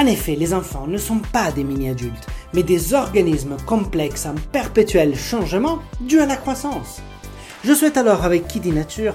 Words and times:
En 0.00 0.06
effet, 0.06 0.34
les 0.34 0.54
enfants 0.54 0.86
ne 0.86 0.96
sont 0.96 1.18
pas 1.18 1.52
des 1.52 1.62
mini-adultes, 1.62 2.26
mais 2.54 2.62
des 2.62 2.94
organismes 2.94 3.58
complexes 3.66 4.24
en 4.24 4.34
perpétuel 4.50 5.14
changement 5.14 5.80
dû 6.00 6.20
à 6.20 6.24
la 6.24 6.36
croissance. 6.36 7.02
Je 7.64 7.74
souhaite 7.74 7.98
alors 7.98 8.24
avec 8.24 8.48
Kiddy 8.48 8.70
Nature 8.72 9.14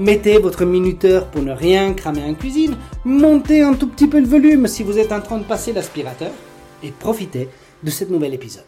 Mettez 0.00 0.38
votre 0.38 0.64
minuteur 0.64 1.30
pour 1.30 1.42
ne 1.42 1.52
rien 1.52 1.92
cramer 1.92 2.24
en 2.24 2.32
cuisine. 2.32 2.74
Montez 3.04 3.60
un 3.60 3.74
tout 3.74 3.86
petit 3.86 4.06
peu 4.06 4.18
le 4.18 4.26
volume 4.26 4.66
si 4.66 4.82
vous 4.82 4.96
êtes 4.96 5.12
en 5.12 5.20
train 5.20 5.36
de 5.36 5.44
passer 5.44 5.74
l'aspirateur. 5.74 6.32
Et 6.82 6.90
profitez 6.90 7.50
de 7.82 7.90
cet 7.90 8.08
nouvel 8.08 8.32
épisode. 8.32 8.64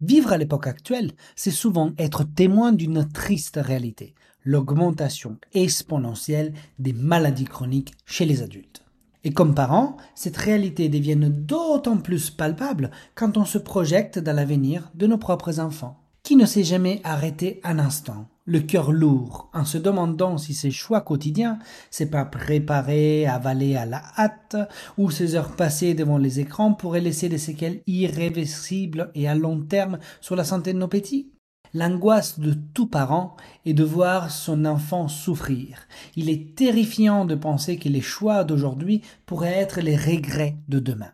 Vivre 0.00 0.32
à 0.32 0.36
l'époque 0.38 0.68
actuelle, 0.68 1.10
c'est 1.34 1.50
souvent 1.50 1.90
être 1.98 2.22
témoin 2.22 2.70
d'une 2.70 3.08
triste 3.08 3.58
réalité, 3.60 4.14
l'augmentation 4.44 5.38
exponentielle 5.52 6.52
des 6.78 6.92
maladies 6.92 7.44
chroniques 7.44 7.94
chez 8.06 8.24
les 8.24 8.42
adultes. 8.42 8.84
Et 9.24 9.32
comme 9.32 9.56
parents, 9.56 9.96
cette 10.14 10.36
réalité 10.36 10.88
devient 10.88 11.18
d'autant 11.18 11.96
plus 11.96 12.30
palpable 12.30 12.92
quand 13.16 13.36
on 13.36 13.44
se 13.44 13.58
projette 13.58 14.20
dans 14.20 14.36
l'avenir 14.36 14.92
de 14.94 15.08
nos 15.08 15.18
propres 15.18 15.58
enfants. 15.58 16.07
Qui 16.28 16.36
ne 16.36 16.44
s'est 16.44 16.62
jamais 16.62 17.00
arrêté 17.04 17.58
un 17.64 17.78
instant, 17.78 18.26
le 18.44 18.60
cœur 18.60 18.92
lourd, 18.92 19.48
en 19.54 19.64
se 19.64 19.78
demandant 19.78 20.36
si 20.36 20.52
ses 20.52 20.70
choix 20.70 21.00
quotidiens, 21.00 21.58
c'est 21.90 22.10
pas 22.10 22.26
préparer, 22.26 23.26
avaler 23.26 23.76
à 23.76 23.86
la 23.86 24.02
hâte, 24.18 24.56
ou 24.98 25.10
ses 25.10 25.36
heures 25.36 25.56
passées 25.56 25.94
devant 25.94 26.18
les 26.18 26.38
écrans 26.38 26.74
pourraient 26.74 27.00
laisser 27.00 27.30
des 27.30 27.38
séquelles 27.38 27.80
irréversibles 27.86 29.10
et 29.14 29.26
à 29.26 29.34
long 29.34 29.60
terme 29.60 30.00
sur 30.20 30.36
la 30.36 30.44
santé 30.44 30.74
de 30.74 30.78
nos 30.78 30.86
petits 30.86 31.32
L'angoisse 31.72 32.38
de 32.38 32.52
tout 32.52 32.88
parent 32.88 33.34
est 33.64 33.72
de 33.72 33.84
voir 33.84 34.30
son 34.30 34.66
enfant 34.66 35.08
souffrir. 35.08 35.88
Il 36.14 36.28
est 36.28 36.54
terrifiant 36.54 37.24
de 37.24 37.36
penser 37.36 37.78
que 37.78 37.88
les 37.88 38.02
choix 38.02 38.44
d'aujourd'hui 38.44 39.00
pourraient 39.24 39.56
être 39.56 39.80
les 39.80 39.96
regrets 39.96 40.58
de 40.68 40.78
demain. 40.78 41.12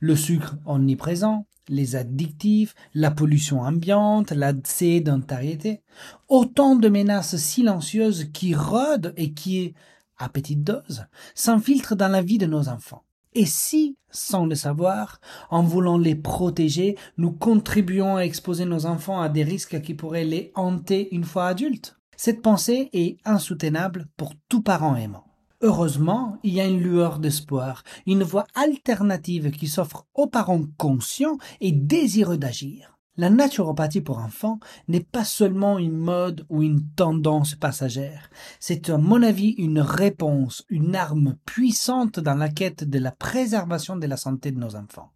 Le 0.00 0.14
sucre 0.14 0.56
omniprésent, 0.66 1.46
les 1.68 1.96
addictifs, 1.96 2.74
la 2.94 3.10
pollution 3.10 3.60
ambiante, 3.60 4.30
la 4.32 4.52
sédentarité, 4.64 5.82
autant 6.28 6.76
de 6.76 6.88
menaces 6.88 7.36
silencieuses 7.36 8.30
qui 8.32 8.54
rôdent 8.54 9.14
et 9.16 9.32
qui, 9.32 9.74
à 10.16 10.28
petite 10.28 10.64
dose, 10.64 11.06
s'infiltrent 11.34 11.96
dans 11.96 12.08
la 12.08 12.22
vie 12.22 12.38
de 12.38 12.46
nos 12.46 12.68
enfants. 12.68 13.04
Et 13.34 13.46
si, 13.46 13.96
sans 14.10 14.46
le 14.46 14.54
savoir, 14.54 15.20
en 15.50 15.62
voulant 15.62 15.98
les 15.98 16.14
protéger, 16.14 16.96
nous 17.18 17.30
contribuons 17.30 18.16
à 18.16 18.22
exposer 18.22 18.64
nos 18.64 18.86
enfants 18.86 19.20
à 19.20 19.28
des 19.28 19.44
risques 19.44 19.80
qui 19.82 19.94
pourraient 19.94 20.24
les 20.24 20.50
hanter 20.54 21.14
une 21.14 21.24
fois 21.24 21.48
adultes? 21.48 21.98
Cette 22.16 22.42
pensée 22.42 22.90
est 22.92 23.18
insoutenable 23.24 24.08
pour 24.16 24.34
tout 24.48 24.62
parent 24.62 24.96
aimant. 24.96 25.27
Heureusement, 25.60 26.38
il 26.44 26.54
y 26.54 26.60
a 26.60 26.66
une 26.66 26.80
lueur 26.80 27.18
d'espoir, 27.18 27.82
une 28.06 28.22
voie 28.22 28.46
alternative 28.54 29.50
qui 29.50 29.66
s'offre 29.66 30.06
aux 30.14 30.28
parents 30.28 30.64
conscients 30.76 31.38
et 31.60 31.72
désireux 31.72 32.38
d'agir. 32.38 32.96
La 33.16 33.28
naturopathie 33.28 34.00
pour 34.00 34.18
enfants 34.18 34.60
n'est 34.86 35.02
pas 35.02 35.24
seulement 35.24 35.80
une 35.80 35.96
mode 35.96 36.46
ou 36.48 36.62
une 36.62 36.88
tendance 36.94 37.56
passagère. 37.56 38.30
C'est 38.60 38.88
à 38.90 38.98
mon 38.98 39.24
avis 39.24 39.50
une 39.58 39.80
réponse, 39.80 40.64
une 40.68 40.94
arme 40.94 41.36
puissante 41.44 42.20
dans 42.20 42.36
la 42.36 42.48
quête 42.48 42.84
de 42.84 43.00
la 43.00 43.10
préservation 43.10 43.96
de 43.96 44.06
la 44.06 44.16
santé 44.16 44.52
de 44.52 44.60
nos 44.60 44.76
enfants. 44.76 45.10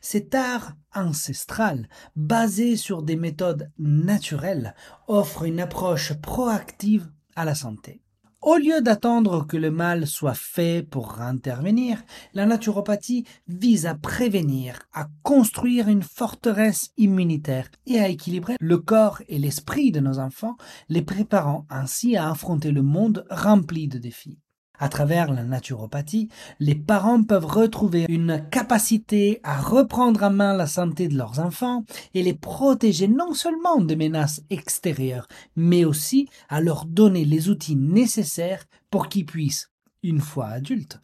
Cet 0.00 0.36
art 0.36 0.74
ancestral, 0.94 1.88
basé 2.14 2.76
sur 2.76 3.02
des 3.02 3.16
méthodes 3.16 3.72
naturelles, 3.78 4.76
offre 5.08 5.42
une 5.42 5.58
approche 5.58 6.12
proactive 6.12 7.10
à 7.34 7.44
la 7.44 7.56
santé. 7.56 8.03
Au 8.44 8.58
lieu 8.58 8.82
d'attendre 8.82 9.46
que 9.46 9.56
le 9.56 9.70
mal 9.70 10.06
soit 10.06 10.34
fait 10.34 10.86
pour 10.86 11.22
intervenir, 11.22 12.02
la 12.34 12.44
naturopathie 12.44 13.24
vise 13.48 13.86
à 13.86 13.94
prévenir, 13.94 14.80
à 14.92 15.06
construire 15.22 15.88
une 15.88 16.02
forteresse 16.02 16.90
immunitaire 16.98 17.70
et 17.86 17.98
à 18.00 18.08
équilibrer 18.08 18.56
le 18.60 18.76
corps 18.76 19.22
et 19.28 19.38
l'esprit 19.38 19.92
de 19.92 20.00
nos 20.00 20.18
enfants, 20.18 20.58
les 20.90 21.00
préparant 21.00 21.64
ainsi 21.70 22.18
à 22.18 22.28
affronter 22.28 22.70
le 22.70 22.82
monde 22.82 23.24
rempli 23.30 23.88
de 23.88 23.96
défis. 23.96 24.43
À 24.78 24.88
travers 24.88 25.32
la 25.32 25.44
naturopathie, 25.44 26.28
les 26.58 26.74
parents 26.74 27.22
peuvent 27.22 27.46
retrouver 27.46 28.06
une 28.08 28.44
capacité 28.50 29.40
à 29.44 29.60
reprendre 29.60 30.24
en 30.24 30.30
main 30.30 30.52
la 30.52 30.66
santé 30.66 31.06
de 31.06 31.16
leurs 31.16 31.38
enfants 31.38 31.84
et 32.12 32.24
les 32.24 32.34
protéger 32.34 33.06
non 33.06 33.34
seulement 33.34 33.80
des 33.80 33.94
menaces 33.94 34.42
extérieures, 34.50 35.28
mais 35.54 35.84
aussi 35.84 36.28
à 36.48 36.60
leur 36.60 36.86
donner 36.86 37.24
les 37.24 37.48
outils 37.48 37.76
nécessaires 37.76 38.64
pour 38.90 39.08
qu'ils 39.08 39.26
puissent, 39.26 39.70
une 40.02 40.20
fois 40.20 40.46
adultes, 40.48 41.00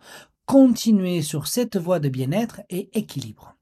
continuer 0.46 1.22
sur 1.22 1.46
cette 1.46 1.76
voie 1.76 2.00
de 2.00 2.08
bien-être 2.08 2.62
et 2.70 2.90
équilibre. 2.98 3.54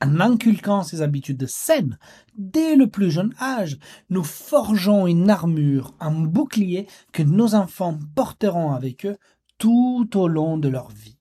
En 0.00 0.20
inculquant 0.20 0.84
ces 0.84 1.02
habitudes 1.02 1.46
saines 1.46 1.98
dès 2.36 2.76
le 2.76 2.86
plus 2.86 3.10
jeune 3.10 3.34
âge, 3.40 3.78
nous 4.10 4.22
forgeons 4.22 5.06
une 5.06 5.28
armure, 5.28 5.94
un 5.98 6.12
bouclier 6.12 6.86
que 7.12 7.22
nos 7.22 7.54
enfants 7.54 7.98
porteront 8.14 8.72
avec 8.72 9.06
eux 9.06 9.16
tout 9.58 10.08
au 10.14 10.28
long 10.28 10.56
de 10.56 10.68
leur 10.68 10.88
vie. 10.90 11.18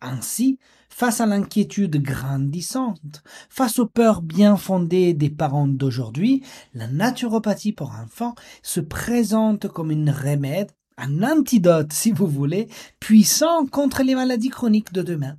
Ainsi, 0.00 0.58
face 0.88 1.20
à 1.20 1.26
l'inquiétude 1.26 2.02
grandissante, 2.02 3.22
face 3.48 3.78
aux 3.78 3.86
peurs 3.86 4.22
bien 4.22 4.56
fondées 4.56 5.14
des 5.14 5.30
parents 5.30 5.68
d'aujourd'hui, 5.68 6.42
la 6.74 6.88
naturopathie 6.88 7.72
pour 7.72 7.90
enfants 7.90 8.34
se 8.62 8.80
présente 8.80 9.68
comme 9.68 9.90
une 9.90 10.10
remède, 10.10 10.72
un 10.96 11.22
antidote 11.22 11.92
si 11.92 12.10
vous 12.10 12.26
voulez, 12.26 12.68
puissant 12.98 13.66
contre 13.66 14.02
les 14.02 14.14
maladies 14.14 14.48
chroniques 14.48 14.92
de 14.92 15.02
demain. 15.02 15.36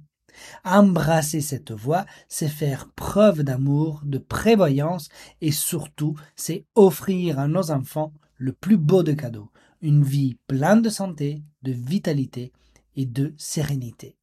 Embrasser 0.64 1.42
cette 1.42 1.72
voie, 1.72 2.06
c'est 2.28 2.48
faire 2.48 2.90
preuve 2.96 3.44
d'amour, 3.44 4.02
de 4.04 4.18
prévoyance 4.18 5.10
et 5.42 5.52
surtout, 5.52 6.16
c'est 6.36 6.66
offrir 6.76 7.40
à 7.40 7.48
nos 7.48 7.72
enfants 7.72 8.14
le 8.38 8.54
plus 8.54 8.78
beau 8.78 9.04
de 9.04 9.14
cadeaux, 9.14 9.50
une 9.82 10.04
vie 10.04 10.38
pleine 10.48 10.82
de 10.82 10.90
santé, 10.90 11.42
de 11.64 11.72
vitalité 11.72 12.52
et 12.96 13.06
de 13.06 13.34
sérénité. 13.38 14.18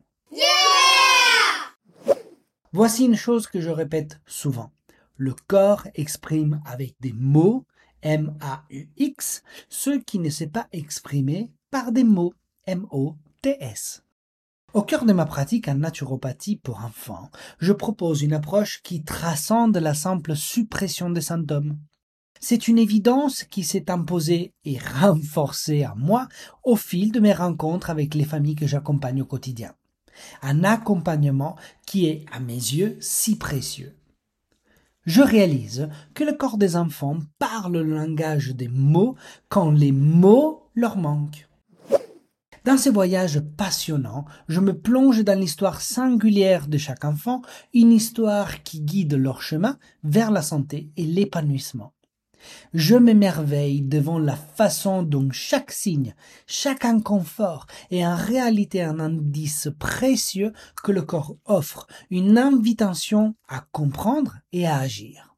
Voici 2.72 3.04
une 3.04 3.16
chose 3.16 3.46
que 3.46 3.60
je 3.60 3.70
répète 3.70 4.20
souvent. 4.26 4.72
Le 5.16 5.32
corps 5.46 5.86
exprime 5.94 6.60
avec 6.66 6.96
des 7.00 7.12
mots, 7.12 7.64
M-A-U-X, 8.02 9.42
ce 9.68 9.90
qui 9.90 10.18
ne 10.18 10.28
s'est 10.28 10.48
pas 10.48 10.66
exprimé 10.72 11.52
par 11.70 11.92
des 11.92 12.04
mots, 12.04 12.34
M-O-T-S. 12.66 14.03
Au 14.74 14.82
cœur 14.82 15.04
de 15.04 15.12
ma 15.12 15.24
pratique 15.24 15.68
en 15.68 15.76
naturopathie 15.76 16.56
pour 16.56 16.84
enfants, 16.84 17.30
je 17.60 17.72
propose 17.72 18.22
une 18.22 18.32
approche 18.32 18.82
qui 18.82 19.04
transcende 19.04 19.76
la 19.76 19.94
simple 19.94 20.34
suppression 20.34 21.10
des 21.10 21.20
symptômes. 21.20 21.78
C'est 22.40 22.66
une 22.66 22.78
évidence 22.78 23.44
qui 23.44 23.62
s'est 23.62 23.88
imposée 23.88 24.52
et 24.64 24.76
renforcée 24.78 25.84
à 25.84 25.94
moi 25.94 26.26
au 26.64 26.74
fil 26.74 27.12
de 27.12 27.20
mes 27.20 27.32
rencontres 27.32 27.88
avec 27.88 28.16
les 28.16 28.24
familles 28.24 28.56
que 28.56 28.66
j'accompagne 28.66 29.22
au 29.22 29.26
quotidien. 29.26 29.76
Un 30.42 30.64
accompagnement 30.64 31.54
qui 31.86 32.06
est, 32.06 32.24
à 32.32 32.40
mes 32.40 32.52
yeux, 32.54 32.96
si 32.98 33.38
précieux. 33.38 33.94
Je 35.06 35.22
réalise 35.22 35.88
que 36.14 36.24
le 36.24 36.32
corps 36.32 36.58
des 36.58 36.74
enfants 36.74 37.18
parle 37.38 37.78
le 37.78 37.94
langage 37.94 38.48
des 38.56 38.68
mots 38.68 39.14
quand 39.48 39.70
les 39.70 39.92
mots 39.92 40.68
leur 40.74 40.96
manquent. 40.96 41.46
Dans 42.64 42.78
ces 42.78 42.88
voyages 42.88 43.40
passionnants, 43.58 44.24
je 44.48 44.58
me 44.58 44.72
plonge 44.72 45.22
dans 45.22 45.38
l'histoire 45.38 45.82
singulière 45.82 46.66
de 46.66 46.78
chaque 46.78 47.04
enfant, 47.04 47.42
une 47.74 47.92
histoire 47.92 48.62
qui 48.62 48.80
guide 48.80 49.12
leur 49.12 49.42
chemin 49.42 49.78
vers 50.02 50.30
la 50.30 50.40
santé 50.40 50.88
et 50.96 51.04
l'épanouissement. 51.04 51.92
Je 52.72 52.96
m'émerveille 52.96 53.82
devant 53.82 54.18
la 54.18 54.36
façon 54.36 55.02
dont 55.02 55.28
chaque 55.30 55.72
signe, 55.72 56.14
chaque 56.46 56.86
inconfort 56.86 57.66
est 57.90 58.04
en 58.04 58.16
réalité 58.16 58.82
un 58.82 58.98
indice 58.98 59.68
précieux 59.78 60.54
que 60.82 60.92
le 60.92 61.02
corps 61.02 61.36
offre, 61.44 61.86
une 62.10 62.38
invitation 62.38 63.34
à 63.46 63.60
comprendre 63.72 64.38
et 64.52 64.66
à 64.66 64.78
agir. 64.78 65.33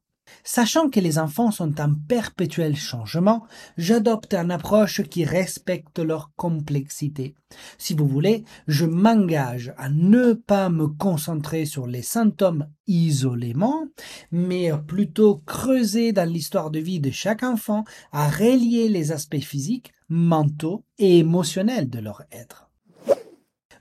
Sachant 0.49 0.89
que 0.89 1.01
les 1.01 1.19
enfants 1.19 1.51
sont 1.51 1.81
en 1.81 1.93
perpétuel 1.93 2.73
changement, 2.77 3.45
j'adopte 3.77 4.33
une 4.33 4.49
approche 4.49 5.01
qui 5.01 5.25
respecte 5.25 5.99
leur 5.99 6.31
complexité. 6.37 7.35
Si 7.77 7.93
vous 7.93 8.07
voulez, 8.07 8.45
je 8.65 8.85
m'engage 8.85 9.73
à 9.75 9.89
ne 9.89 10.31
pas 10.31 10.69
me 10.69 10.87
concentrer 10.87 11.65
sur 11.65 11.85
les 11.85 12.01
symptômes 12.01 12.65
isolément, 12.87 13.87
mais 14.31 14.71
plutôt 14.87 15.43
creuser 15.45 16.13
dans 16.13 16.29
l'histoire 16.31 16.71
de 16.71 16.79
vie 16.79 17.01
de 17.01 17.11
chaque 17.11 17.43
enfant, 17.43 17.83
à 18.13 18.29
relier 18.29 18.87
les 18.87 19.11
aspects 19.11 19.43
physiques, 19.43 19.91
mentaux 20.07 20.85
et 20.97 21.17
émotionnels 21.17 21.89
de 21.89 21.99
leur 21.99 22.23
être. 22.31 22.69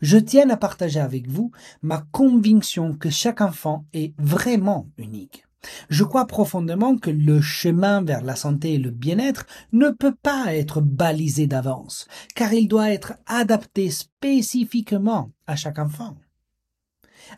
Je 0.01 0.19
tiens 0.19 0.51
à 0.51 0.57
partager 0.57 0.99
avec 0.99 1.29
vous 1.29 1.53
ma 1.83 2.05
conviction 2.11 2.93
que 2.93 3.09
chaque 3.09 3.41
enfant 3.41 3.85
est 3.93 4.15
vraiment 4.19 4.89
unique. 4.99 5.46
Je 5.89 6.05
crois 6.05 6.27
profondément 6.27 6.97
que 6.97 7.11
le 7.11 7.41
chemin 7.41 8.03
vers 8.03 8.23
la 8.23 8.37
santé 8.37 8.75
et 8.75 8.79
le 8.79 8.91
bien-être 8.91 9.47
ne 9.73 9.91
peut 9.91 10.15
pas 10.23 10.55
être 10.55 10.81
balisé 10.81 11.47
d'avance, 11.47 12.07
car 12.35 12.53
il 12.53 12.69
doit 12.69 12.91
être 12.91 13.15
adapté 13.27 13.91
spécifiquement 13.91 15.31
à 15.47 15.57
chaque 15.57 15.79
enfant. 15.79 16.17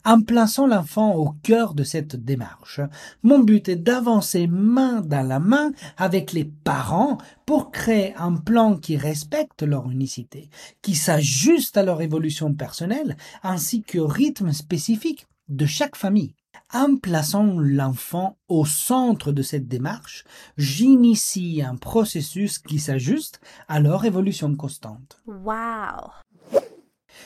En 0.04 0.20
plaçant 0.20 0.66
l'enfant 0.66 1.14
au 1.14 1.30
cœur 1.42 1.75
de 1.75 1.82
cette 1.82 2.16
démarche, 2.16 2.80
mon 3.22 3.38
but 3.38 3.69
est 3.69 3.76
d'avancer 3.76 4.46
main 4.46 5.00
dans 5.00 5.26
la 5.26 5.40
main 5.40 5.72
avec 5.96 6.32
les 6.32 6.44
parents 6.44 7.19
pour 7.46 7.70
créer 7.70 8.14
un 8.16 8.34
plan 8.34 8.76
qui 8.76 8.96
respecte 8.96 9.62
leur 9.62 9.90
unicité, 9.90 10.50
qui 10.82 10.94
s'ajuste 10.94 11.76
à 11.76 11.82
leur 11.82 12.02
évolution 12.02 12.52
personnelle 12.54 13.16
ainsi 13.42 13.82
qu'au 13.82 14.06
rythme 14.06 14.52
spécifique 14.52 15.26
de 15.48 15.66
chaque 15.66 15.96
famille. 15.96 16.34
En 16.73 16.97
plaçant 16.97 17.59
l'enfant 17.59 18.38
au 18.49 18.65
centre 18.67 19.32
de 19.32 19.41
cette 19.41 19.69
démarche, 19.69 20.25
j'initie 20.59 21.62
un 21.62 21.76
processus 21.76 22.59
qui 22.59 22.79
s'ajuste 22.79 23.41
à 23.69 23.81
leur 23.81 24.05
évolution 24.05 24.55
constante. 24.55 25.23
Wow! 25.26 26.11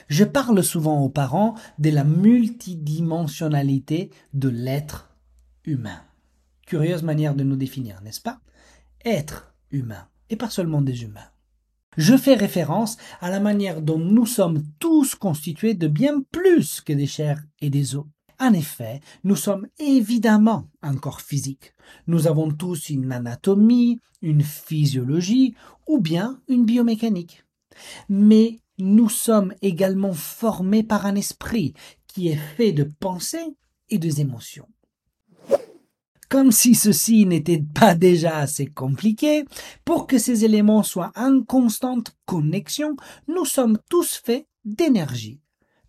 Je 0.06 0.22
parle 0.24 0.62
souvent 0.62 1.02
aux 1.02 1.08
parents 1.08 1.56
de 1.78 1.90
la 1.90 2.04
multidimensionnalité 2.04 4.10
de 4.32 4.48
l'être 4.48 5.10
humain. 5.64 6.04
Curieuse 6.66 7.02
manière 7.02 7.34
de 7.34 7.42
nous 7.42 7.56
définir, 7.56 8.00
n'est-ce 8.02 8.20
pas? 8.20 8.38
Être 9.04 9.56
humain, 9.72 10.06
et 10.30 10.36
pas 10.36 10.50
seulement 10.50 10.82
des 10.82 11.02
humains. 11.02 11.32
Je 11.96 12.16
fais 12.16 12.34
référence 12.34 12.96
à 13.20 13.28
la 13.28 13.40
manière 13.40 13.82
dont 13.82 13.98
nous 13.98 14.24
sommes 14.24 14.62
tous 14.78 15.16
constitués 15.16 15.74
de 15.74 15.88
bien 15.88 16.20
plus 16.30 16.80
que 16.80 16.92
des 16.92 17.08
chairs 17.08 17.42
et 17.60 17.70
des 17.70 17.96
os. 17.96 18.06
En 18.42 18.54
effet, 18.54 19.00
nous 19.22 19.36
sommes 19.36 19.68
évidemment 19.78 20.66
un 20.82 20.96
corps 20.96 21.20
physique. 21.20 21.74
Nous 22.08 22.26
avons 22.26 22.50
tous 22.50 22.90
une 22.90 23.12
anatomie, 23.12 24.00
une 24.20 24.42
physiologie 24.42 25.54
ou 25.86 26.00
bien 26.00 26.40
une 26.48 26.64
biomécanique. 26.64 27.44
Mais 28.08 28.58
nous 28.78 29.08
sommes 29.08 29.54
également 29.62 30.12
formés 30.12 30.82
par 30.82 31.06
un 31.06 31.14
esprit 31.14 31.72
qui 32.08 32.30
est 32.30 32.40
fait 32.56 32.72
de 32.72 32.82
pensées 32.82 33.54
et 33.90 33.98
de 33.98 34.20
émotions. 34.20 34.68
Comme 36.28 36.50
si 36.50 36.74
ceci 36.74 37.26
n'était 37.26 37.62
pas 37.62 37.94
déjà 37.94 38.38
assez 38.38 38.66
compliqué, 38.66 39.44
pour 39.84 40.08
que 40.08 40.18
ces 40.18 40.44
éléments 40.44 40.82
soient 40.82 41.12
en 41.14 41.42
constante 41.44 42.16
connexion, 42.26 42.96
nous 43.28 43.44
sommes 43.44 43.78
tous 43.88 44.16
faits 44.16 44.48
d'énergie 44.64 45.41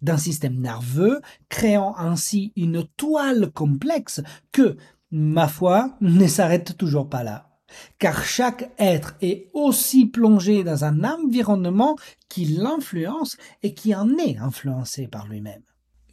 d'un 0.04 0.18
système 0.18 0.60
nerveux, 0.60 1.22
créant 1.50 1.96
ainsi 1.98 2.54
une 2.56 2.86
toile 2.98 3.52
complexe 3.52 4.22
que, 4.52 4.78
ma 5.12 5.48
foi, 5.48 5.98
ne 6.02 6.28
s'arrête 6.28 6.78
toujours 6.78 7.10
pas 7.10 7.24
là. 7.24 7.50
Car 7.98 8.24
chaque 8.24 8.72
être 8.78 9.16
est 9.22 9.50
aussi 9.54 10.06
plongé 10.06 10.64
dans 10.64 10.84
un 10.86 11.04
environnement 11.04 11.96
qui 12.30 12.46
l'influence 12.46 13.38
et 13.64 13.74
qui 13.74 13.96
en 13.96 14.10
est 14.20 14.38
influencé 14.38 15.08
par 15.08 15.28
lui-même. 15.28 15.64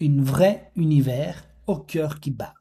Une 0.00 0.22
vraie 0.22 0.72
univers 0.76 1.44
au 1.66 1.76
cœur 1.76 2.20
qui 2.20 2.30
bat. 2.30 2.54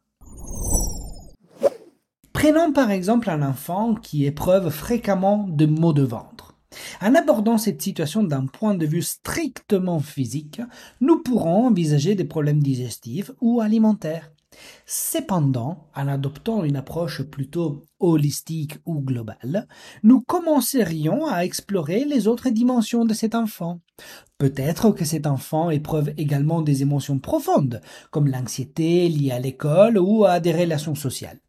Prenons 2.34 2.74
par 2.74 2.92
exemple 2.92 3.30
un 3.30 3.42
enfant 3.42 3.95
qui 3.95 4.26
éprouve 4.26 4.69
fréquemment 4.69 5.45
de 5.50 5.66
maux 5.66 5.94
de 5.94 6.04
ventre. 6.04 6.39
En 7.01 7.15
abordant 7.15 7.57
cette 7.57 7.81
situation 7.81 8.23
d'un 8.23 8.45
point 8.45 8.75
de 8.75 8.85
vue 8.85 9.01
strictement 9.01 9.99
physique, 9.99 10.61
nous 10.99 11.23
pourrons 11.23 11.68
envisager 11.68 12.15
des 12.15 12.25
problèmes 12.25 12.61
digestifs 12.61 13.31
ou 13.39 13.61
alimentaires. 13.61 14.31
Cependant, 14.85 15.87
en 15.95 16.07
adoptant 16.09 16.63
une 16.65 16.75
approche 16.75 17.21
plutôt 17.21 17.85
holistique 17.99 18.77
ou 18.85 18.99
globale, 18.99 19.68
nous 20.03 20.19
commencerions 20.19 21.27
à 21.27 21.45
explorer 21.45 22.03
les 22.03 22.27
autres 22.27 22.49
dimensions 22.49 23.06
de 23.06 23.13
cet 23.13 23.35
enfant. 23.35 23.79
Peut-être 24.37 24.91
que 24.91 25.06
cet 25.06 25.27
enfant 25.27 25.69
éprouve 25.69 26.11
également 26.18 26.61
des 26.61 26.81
émotions 26.81 27.19
profondes, 27.19 27.81
comme 28.11 28.27
l'anxiété 28.27 29.07
liée 29.07 29.31
à 29.31 29.39
l'école 29.39 29.97
ou 29.97 30.25
à 30.25 30.39
des 30.39 30.53
relations 30.53 30.95
sociales. 30.95 31.39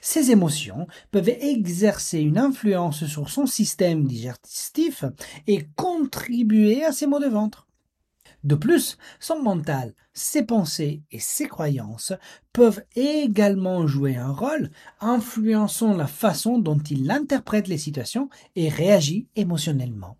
Ces 0.00 0.30
émotions 0.30 0.86
peuvent 1.10 1.28
exercer 1.28 2.20
une 2.20 2.38
influence 2.38 3.06
sur 3.06 3.28
son 3.30 3.46
système 3.46 4.04
digestif 4.04 5.04
et 5.46 5.66
contribuer 5.76 6.84
à 6.84 6.92
ses 6.92 7.06
maux 7.06 7.20
de 7.20 7.28
ventre. 7.28 7.66
De 8.44 8.54
plus, 8.54 8.98
son 9.20 9.42
mental, 9.42 9.94
ses 10.12 10.44
pensées 10.44 11.02
et 11.10 11.18
ses 11.18 11.48
croyances 11.48 12.12
peuvent 12.52 12.84
également 12.94 13.86
jouer 13.86 14.16
un 14.16 14.32
rôle, 14.32 14.70
influençant 15.00 15.96
la 15.96 16.06
façon 16.06 16.58
dont 16.58 16.78
il 16.78 17.10
interprète 17.10 17.68
les 17.68 17.78
situations 17.78 18.28
et 18.54 18.68
réagit 18.68 19.26
émotionnellement. 19.34 20.16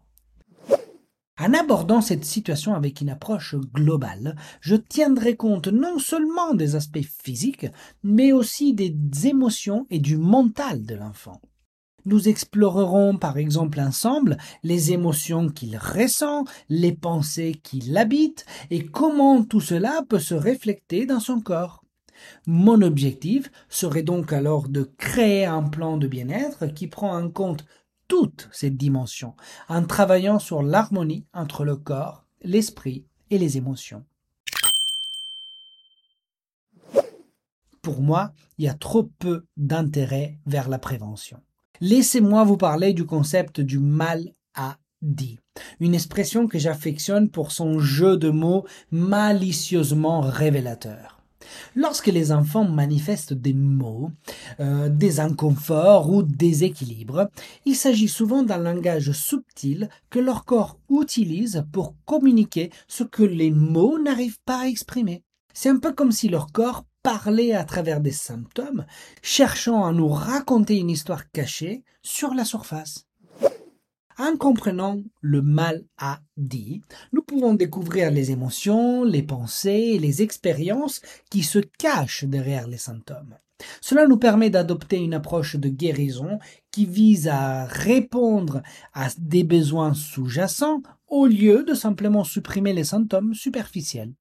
En 1.41 1.53
abordant 1.53 2.00
cette 2.00 2.25
situation 2.25 2.75
avec 2.75 3.00
une 3.00 3.11
approche 3.11 3.57
globale, 3.57 4.37
je 4.61 4.76
tiendrai 4.76 5.35
compte 5.35 5.67
non 5.67 5.99
seulement 5.99 6.55
des 6.55 6.76
aspects 6.76 7.05
physiques, 7.25 7.67
mais 8.05 8.33
aussi 8.33 8.73
des 8.73 8.95
émotions 9.25 9.87
et 9.91 9.99
du 9.99 10.17
mental 10.17 10.87
de 10.87 10.95
l'enfant. 10.95 11.41
Nous 12.07 12.29
explorerons 12.29 13.17
par 13.17 13.37
exemple 13.37 13.81
ensemble 13.81 14.37
les 14.62 14.93
émotions 14.93 15.49
qu'il 15.49 15.76
ressent, 15.76 16.45
les 16.69 16.93
pensées 16.93 17.59
qui 17.62 17.81
l'habitent 17.81 18.47
et 18.71 18.87
comment 18.87 19.43
tout 19.43 19.61
cela 19.61 20.03
peut 20.09 20.21
se 20.21 20.35
refléter 20.35 21.05
dans 21.05 21.21
son 21.21 21.41
corps. 21.41 21.83
Mon 22.47 22.81
objectif 22.83 23.50
serait 23.69 24.03
donc 24.03 24.33
alors 24.33 24.69
de 24.69 24.88
créer 24.99 25.47
un 25.47 25.62
plan 25.62 25.97
de 25.97 26.07
bien-être 26.07 26.67
qui 26.67 26.87
prend 26.87 27.17
en 27.17 27.29
compte 27.29 27.64
toute 28.08 28.49
cette 28.52 28.76
dimension 28.76 29.34
en 29.68 29.84
travaillant 29.84 30.38
sur 30.38 30.62
l'harmonie 30.62 31.26
entre 31.32 31.64
le 31.64 31.76
corps, 31.76 32.26
l'esprit 32.42 33.04
et 33.30 33.38
les 33.38 33.56
émotions. 33.56 34.04
Pour 37.82 38.00
moi, 38.00 38.32
il 38.56 38.64
y 38.64 38.68
a 38.68 38.75
trop 38.75 39.04
peu 39.18 39.46
d'intérêt 39.56 40.38
vers 40.46 40.68
la 40.68 40.78
prévention. 40.78 41.42
Laissez-moi 41.80 42.44
vous 42.44 42.56
parler 42.56 42.94
du 42.94 43.04
concept 43.04 43.61
du 43.61 43.78
mal 43.78 44.32
à 44.54 44.78
dit, 45.02 45.38
une 45.80 45.94
expression 45.94 46.46
que 46.46 46.58
j'affectionne 46.58 47.28
pour 47.28 47.52
son 47.52 47.78
jeu 47.80 48.16
de 48.16 48.30
mots 48.30 48.64
malicieusement 48.90 50.20
révélateur. 50.23 51.13
Lorsque 51.74 52.06
les 52.06 52.32
enfants 52.32 52.64
manifestent 52.64 53.32
des 53.32 53.52
maux, 53.52 54.10
euh, 54.60 54.88
des 54.88 55.20
inconforts 55.20 56.10
ou 56.10 56.22
des 56.22 56.64
équilibres, 56.64 57.30
il 57.64 57.76
s'agit 57.76 58.08
souvent 58.08 58.42
d'un 58.42 58.58
langage 58.58 59.12
subtil 59.12 59.88
que 60.10 60.18
leur 60.18 60.44
corps 60.44 60.78
utilise 60.90 61.64
pour 61.72 61.94
communiquer 62.04 62.70
ce 62.88 63.04
que 63.04 63.22
les 63.22 63.50
mots 63.50 63.98
n'arrivent 63.98 64.40
pas 64.44 64.62
à 64.62 64.66
exprimer. 64.66 65.22
C'est 65.52 65.68
un 65.68 65.78
peu 65.78 65.92
comme 65.92 66.12
si 66.12 66.28
leur 66.28 66.52
corps 66.52 66.84
parlait 67.02 67.52
à 67.52 67.64
travers 67.64 68.00
des 68.00 68.12
symptômes, 68.12 68.86
cherchant 69.22 69.84
à 69.84 69.92
nous 69.92 70.08
raconter 70.08 70.78
une 70.78 70.90
histoire 70.90 71.30
cachée 71.30 71.84
sur 72.02 72.34
la 72.34 72.44
surface. 72.44 73.06
En 74.16 74.37
comprenant 74.37 75.02
le 75.21 75.42
mal 75.42 75.85
à 75.99 76.21
dit, 76.37 76.83
nous 77.12 77.23
pouvons 77.23 77.54
découvrir 77.54 78.12
les 78.12 78.30
émotions, 78.30 79.02
les 79.02 79.23
pensées 79.23 79.99
les 79.99 80.23
expériences 80.23 81.00
qui 81.30 81.42
se 81.42 81.59
cachent 81.59 82.25
derrière 82.25 82.68
les 82.68 82.78
symptômes. 82.78 83.37
Cela 83.80 84.06
nous 84.06 84.16
permet 84.16 84.50
d'adopter 84.50 84.99
une 84.99 85.14
approche 85.14 85.56
de 85.56 85.68
guérison 85.68 86.38
qui 86.71 86.87
vise 86.87 87.28
à 87.28 87.64
répondre 87.64 88.62
à 88.92 89.09
des 89.18 89.44
besoins 89.44 89.94
sous-jacents 89.94 90.83
au 91.09 91.26
lieu 91.26 91.64
de 91.64 91.75
simplement 91.75 92.25
supprimer 92.25 92.73
les 92.73 92.85
symptômes 92.85 93.35
superficiels. 93.35 94.12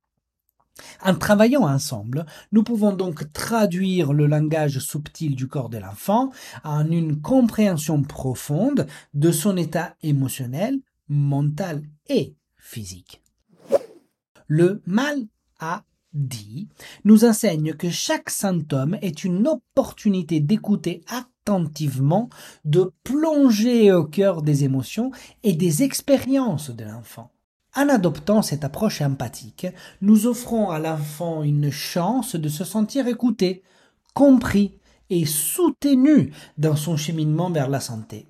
En 1.03 1.15
travaillant 1.15 1.63
ensemble, 1.63 2.25
nous 2.51 2.63
pouvons 2.63 2.93
donc 2.93 3.31
traduire 3.33 4.13
le 4.13 4.25
langage 4.25 4.79
subtil 4.79 5.35
du 5.35 5.47
corps 5.47 5.69
de 5.69 5.77
l'enfant 5.77 6.31
en 6.63 6.89
une 6.89 7.21
compréhension 7.21 8.01
profonde 8.01 8.87
de 9.13 9.31
son 9.31 9.57
état 9.57 9.95
émotionnel, 10.01 10.79
mental 11.07 11.83
et 12.07 12.35
physique. 12.57 13.21
Le 14.47 14.81
mal 14.85 15.27
à 15.59 15.83
dit 16.13 16.69
nous 17.03 17.25
enseigne 17.25 17.73
que 17.73 17.89
chaque 17.89 18.29
symptôme 18.29 18.97
est 19.01 19.23
une 19.23 19.47
opportunité 19.47 20.39
d'écouter 20.39 21.03
attentivement, 21.07 22.29
de 22.65 22.93
plonger 23.03 23.91
au 23.91 24.05
cœur 24.05 24.41
des 24.41 24.63
émotions 24.63 25.11
et 25.43 25.53
des 25.53 25.83
expériences 25.83 26.69
de 26.69 26.85
l'enfant. 26.85 27.32
En 27.75 27.89
adoptant 27.89 28.43
cette 28.43 28.63
approche 28.63 29.01
empathique, 29.01 29.65
nous 30.01 30.27
offrons 30.27 30.69
à 30.69 30.77
l'enfant 30.77 31.41
une 31.41 31.71
chance 31.71 32.35
de 32.35 32.47
se 32.47 32.63
sentir 32.63 33.07
écouté, 33.07 33.63
compris 34.13 34.75
et 35.09 35.25
soutenu 35.25 36.31
dans 36.59 36.75
son 36.75 36.97
cheminement 36.97 37.49
vers 37.49 37.69
la 37.69 37.79
santé. 37.79 38.27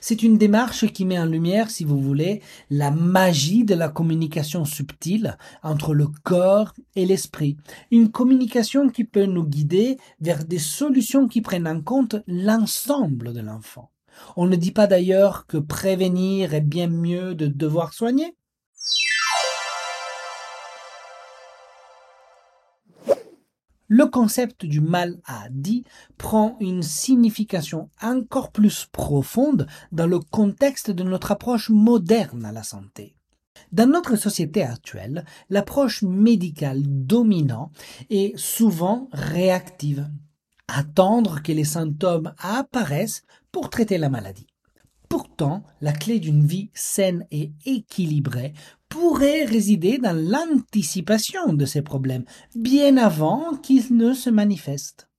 C'est 0.00 0.24
une 0.24 0.36
démarche 0.36 0.86
qui 0.88 1.04
met 1.04 1.18
en 1.18 1.26
lumière, 1.26 1.70
si 1.70 1.84
vous 1.84 2.00
voulez, 2.00 2.42
la 2.70 2.90
magie 2.90 3.64
de 3.64 3.74
la 3.74 3.88
communication 3.88 4.64
subtile 4.64 5.38
entre 5.62 5.94
le 5.94 6.08
corps 6.24 6.74
et 6.96 7.06
l'esprit. 7.06 7.56
Une 7.92 8.10
communication 8.10 8.88
qui 8.88 9.04
peut 9.04 9.26
nous 9.26 9.44
guider 9.44 9.96
vers 10.20 10.44
des 10.44 10.58
solutions 10.58 11.28
qui 11.28 11.40
prennent 11.40 11.68
en 11.68 11.80
compte 11.80 12.16
l'ensemble 12.26 13.32
de 13.32 13.40
l'enfant. 13.40 13.90
On 14.36 14.46
ne 14.46 14.56
dit 14.56 14.72
pas 14.72 14.88
d'ailleurs 14.88 15.46
que 15.46 15.56
prévenir 15.56 16.52
est 16.52 16.60
bien 16.60 16.88
mieux 16.88 17.34
de 17.34 17.46
devoir 17.46 17.94
soigner 17.94 18.36
le 23.92 24.06
concept 24.06 24.64
du 24.64 24.80
mal 24.80 25.20
à 25.26 25.48
dit 25.50 25.84
prend 26.16 26.56
une 26.60 26.82
signification 26.82 27.90
encore 28.00 28.50
plus 28.50 28.86
profonde 28.90 29.66
dans 29.92 30.06
le 30.06 30.18
contexte 30.18 30.90
de 30.90 31.02
notre 31.02 31.30
approche 31.30 31.68
moderne 31.68 32.46
à 32.46 32.52
la 32.52 32.62
santé. 32.62 33.14
Dans 33.70 33.86
notre 33.86 34.16
société 34.16 34.62
actuelle, 34.62 35.26
l'approche 35.50 36.00
médicale 36.00 36.80
dominante 36.86 37.70
est 38.08 38.34
souvent 38.38 39.10
réactive. 39.12 40.08
Attendre 40.68 41.42
que 41.42 41.52
les 41.52 41.64
symptômes 41.64 42.32
apparaissent 42.38 43.24
pour 43.50 43.68
traiter 43.68 43.98
la 43.98 44.08
maladie. 44.08 44.46
Pourtant, 45.12 45.62
la 45.82 45.92
clé 45.92 46.20
d'une 46.20 46.46
vie 46.46 46.70
saine 46.72 47.26
et 47.30 47.52
équilibrée 47.66 48.54
pourrait 48.88 49.44
résider 49.44 49.98
dans 49.98 50.16
l'anticipation 50.16 51.52
de 51.52 51.66
ces 51.66 51.82
problèmes, 51.82 52.24
bien 52.54 52.96
avant 52.96 53.54
qu'ils 53.56 53.94
ne 53.94 54.14
se 54.14 54.30
manifestent. 54.30 55.10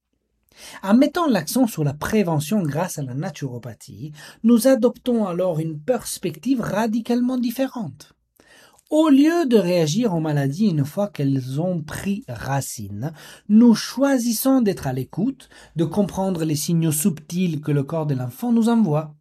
En 0.82 0.96
mettant 0.96 1.28
l'accent 1.28 1.68
sur 1.68 1.84
la 1.84 1.94
prévention 1.94 2.64
grâce 2.64 2.98
à 2.98 3.04
la 3.04 3.14
naturopathie, 3.14 4.14
nous 4.42 4.66
adoptons 4.66 5.28
alors 5.28 5.60
une 5.60 5.80
perspective 5.80 6.60
radicalement 6.60 7.38
différente. 7.38 8.14
Au 8.90 9.10
lieu 9.10 9.46
de 9.46 9.58
réagir 9.58 10.16
aux 10.16 10.20
maladies 10.20 10.70
une 10.70 10.86
fois 10.86 11.10
qu'elles 11.10 11.62
ont 11.62 11.84
pris 11.84 12.24
racine, 12.28 13.14
nous 13.48 13.76
choisissons 13.76 14.62
d'être 14.62 14.88
à 14.88 14.94
l'écoute, 14.94 15.50
de 15.76 15.86
comprendre 15.86 16.46
les 16.46 16.56
signaux 16.56 16.92
subtils 16.92 17.62
que 17.62 17.72
le 17.72 17.84
corps 17.84 18.08
de 18.08 18.16
l'enfant 18.16 18.52
nous 18.52 18.70
envoie. 18.70 19.14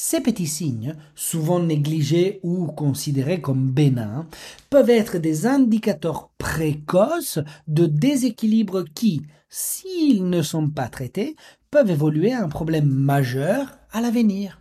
Ces 0.00 0.20
petits 0.20 0.46
signes, 0.46 0.94
souvent 1.16 1.58
négligés 1.58 2.38
ou 2.44 2.66
considérés 2.66 3.40
comme 3.40 3.72
bénins, 3.72 4.28
peuvent 4.70 4.90
être 4.90 5.18
des 5.18 5.48
indicateurs 5.48 6.30
précoces 6.38 7.40
de 7.66 7.86
déséquilibre 7.86 8.84
qui, 8.94 9.22
s'ils 9.48 10.30
ne 10.30 10.40
sont 10.40 10.70
pas 10.70 10.86
traités, 10.86 11.34
peuvent 11.72 11.90
évoluer 11.90 12.32
à 12.32 12.44
un 12.44 12.48
problème 12.48 12.88
majeur 12.88 13.76
à 13.90 14.00
l'avenir. 14.00 14.60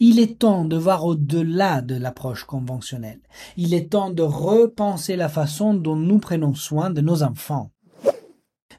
Il 0.00 0.20
est 0.20 0.38
temps 0.40 0.66
de 0.66 0.76
voir 0.76 1.06
au-delà 1.06 1.80
de 1.80 1.94
l'approche 1.94 2.44
conventionnelle. 2.44 3.20
Il 3.56 3.72
est 3.72 3.92
temps 3.92 4.10
de 4.10 4.22
repenser 4.22 5.16
la 5.16 5.30
façon 5.30 5.72
dont 5.72 5.96
nous 5.96 6.18
prenons 6.18 6.52
soin 6.52 6.90
de 6.90 7.00
nos 7.00 7.22
enfants. 7.22 7.70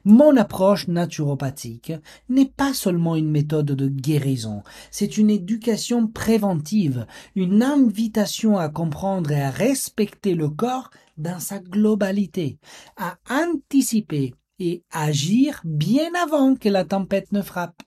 Mon 0.08 0.36
approche 0.36 0.86
naturopathique 0.86 1.92
n'est 2.28 2.46
pas 2.46 2.72
seulement 2.74 3.16
une 3.16 3.28
méthode 3.28 3.72
de 3.72 3.88
guérison, 3.88 4.62
c'est 4.92 5.18
une 5.18 5.30
éducation 5.30 6.06
préventive, 6.06 7.08
une 7.34 7.60
invitation 7.60 8.56
à 8.56 8.68
comprendre 8.68 9.32
et 9.32 9.42
à 9.42 9.50
respecter 9.50 10.36
le 10.36 10.48
corps 10.48 10.90
dans 11.18 11.40
sa 11.40 11.58
globalité, 11.58 12.60
à 12.96 13.16
anticiper 13.28 14.32
et 14.60 14.84
agir 14.92 15.60
bien 15.64 16.12
avant 16.22 16.54
que 16.54 16.68
la 16.68 16.84
tempête 16.84 17.32
ne 17.32 17.42
frappe. 17.42 17.82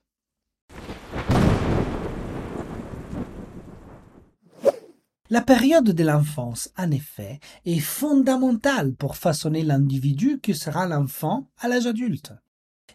La 5.31 5.41
période 5.41 5.91
de 5.91 6.03
l'enfance, 6.03 6.71
en 6.75 6.89
effet, 6.89 7.39
est 7.63 7.79
fondamentale 7.79 8.95
pour 8.95 9.15
façonner 9.15 9.61
l'individu 9.61 10.39
que 10.41 10.53
sera 10.53 10.87
l'enfant 10.87 11.47
à 11.59 11.67
l'âge 11.67 11.85
adulte. 11.85 12.33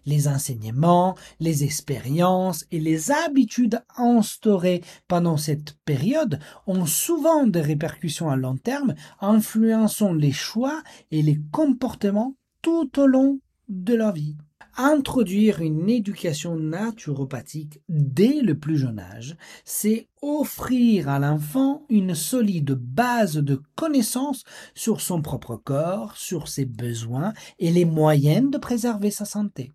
Les 0.05 0.27
enseignements, 0.27 1.15
les 1.39 1.63
expériences 1.63 2.65
et 2.73 2.81
les 2.81 3.13
habitudes 3.13 3.81
instaurées 3.97 4.83
pendant 5.07 5.37
cette 5.37 5.77
période 5.85 6.41
ont 6.67 6.87
souvent 6.87 7.47
des 7.47 7.61
répercussions 7.61 8.29
à 8.29 8.37
long 8.37 8.57
terme, 8.57 8.97
influençant 9.21 10.13
les 10.13 10.33
choix 10.33 10.83
et 11.13 11.23
les 11.23 11.41
comportements 11.53 12.35
tout 12.63 12.99
au 12.99 13.07
long 13.07 13.39
de 13.69 13.95
leur 13.95 14.13
vie. 14.13 14.37
Introduire 14.77 15.61
une 15.61 15.89
éducation 15.89 16.57
naturopathique 16.57 17.81
dès 17.89 18.41
le 18.41 18.59
plus 18.59 18.77
jeune 18.77 18.99
âge, 18.99 19.37
c'est 19.65 20.09
offrir 20.21 21.09
à 21.09 21.21
l'enfant 21.21 21.85
une 21.89 22.17
solide 22.17 22.73
base 22.73 23.37
de 23.37 23.63
connaissances 23.77 24.43
sur 24.75 25.01
son 25.01 25.23
propre 25.23 25.55
corps, 25.55 26.17
sur 26.17 26.49
ses 26.49 26.65
besoins 26.65 27.35
et 27.61 27.71
les 27.71 27.85
moyens 27.85 28.51
de 28.51 28.59
préserver 28.59 29.13
sa 29.13 29.25
santé 29.25 29.71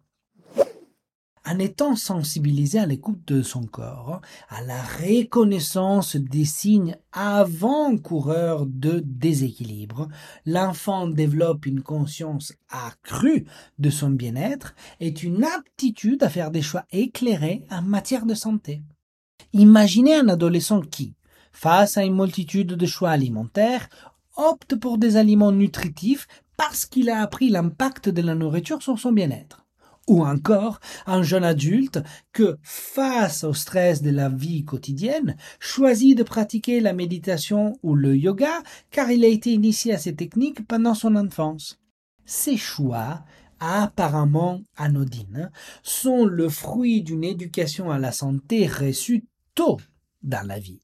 en 1.49 1.57
étant 1.57 1.95
sensibilisé 1.95 2.77
à 2.77 2.85
l'écoute 2.85 3.27
de 3.27 3.41
son 3.41 3.63
corps, 3.63 4.21
à 4.49 4.61
la 4.61 4.81
reconnaissance 4.83 6.15
des 6.15 6.45
signes 6.45 6.95
avant-coureurs 7.11 8.67
de 8.67 9.01
déséquilibre, 9.03 10.09
l'enfant 10.45 11.07
développe 11.07 11.65
une 11.65 11.81
conscience 11.81 12.53
accrue 12.69 13.45
de 13.79 13.89
son 13.89 14.11
bien-être 14.11 14.75
et 14.99 15.09
une 15.23 15.43
aptitude 15.43 16.21
à 16.21 16.29
faire 16.29 16.51
des 16.51 16.61
choix 16.61 16.85
éclairés 16.91 17.63
en 17.71 17.81
matière 17.81 18.27
de 18.27 18.35
santé. 18.35 18.83
Imaginez 19.53 20.15
un 20.15 20.29
adolescent 20.29 20.81
qui, 20.81 21.15
face 21.51 21.97
à 21.97 22.03
une 22.03 22.15
multitude 22.15 22.73
de 22.73 22.85
choix 22.85 23.09
alimentaires, 23.09 23.89
opte 24.37 24.75
pour 24.75 24.99
des 24.99 25.17
aliments 25.17 25.51
nutritifs 25.51 26.27
parce 26.57 26.85
qu'il 26.85 27.09
a 27.09 27.21
appris 27.21 27.49
l'impact 27.49 28.07
de 28.07 28.21
la 28.21 28.35
nourriture 28.35 28.83
sur 28.83 28.99
son 28.99 29.11
bien-être 29.11 29.65
ou 30.09 30.25
encore 30.25 30.79
un 31.05 31.23
jeune 31.23 31.43
adulte 31.43 31.99
que, 32.33 32.57
face 32.63 33.43
au 33.43 33.53
stress 33.53 34.01
de 34.01 34.09
la 34.09 34.27
vie 34.27 34.65
quotidienne, 34.65 35.37
choisit 35.59 36.17
de 36.17 36.23
pratiquer 36.23 36.81
la 36.81 36.93
méditation 36.93 37.77
ou 37.83 37.95
le 37.95 38.17
yoga 38.17 38.61
car 38.91 39.11
il 39.11 39.23
a 39.23 39.27
été 39.27 39.51
initié 39.53 39.93
à 39.93 39.97
ces 39.97 40.15
techniques 40.15 40.67
pendant 40.67 40.95
son 40.95 41.15
enfance. 41.15 41.79
Ces 42.25 42.57
choix 42.57 43.23
apparemment 43.59 44.61
anodines 44.77 45.51
sont 45.83 46.25
le 46.25 46.49
fruit 46.49 47.01
d'une 47.01 47.23
éducation 47.23 47.91
à 47.91 47.99
la 47.99 48.11
santé 48.11 48.67
reçue 48.67 49.25
tôt 49.53 49.77
dans 50.23 50.45
la 50.47 50.59
vie. 50.59 50.81